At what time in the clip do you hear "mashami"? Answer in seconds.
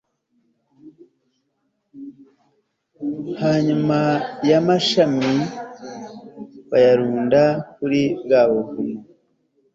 4.67-5.33